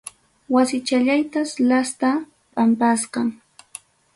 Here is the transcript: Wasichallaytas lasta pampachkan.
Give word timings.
Wasichallaytas 0.53 1.49
lasta 1.69 2.09
pampachkan. 2.53 3.27